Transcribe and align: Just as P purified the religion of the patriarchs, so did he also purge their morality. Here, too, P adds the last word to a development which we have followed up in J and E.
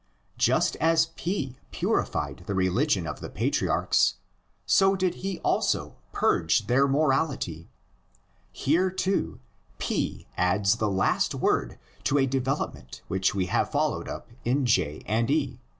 Just 0.39 0.75
as 0.77 1.11
P 1.15 1.59
purified 1.69 2.45
the 2.47 2.55
religion 2.55 3.05
of 3.05 3.19
the 3.19 3.29
patriarchs, 3.29 4.15
so 4.65 4.95
did 4.95 5.13
he 5.21 5.37
also 5.41 5.95
purge 6.11 6.65
their 6.65 6.87
morality. 6.87 7.69
Here, 8.51 8.89
too, 8.89 9.39
P 9.77 10.25
adds 10.37 10.77
the 10.77 10.89
last 10.89 11.35
word 11.35 11.77
to 12.05 12.17
a 12.17 12.25
development 12.25 13.03
which 13.09 13.35
we 13.35 13.45
have 13.45 13.69
followed 13.69 14.07
up 14.09 14.31
in 14.43 14.65
J 14.65 15.03
and 15.05 15.29
E. 15.29 15.59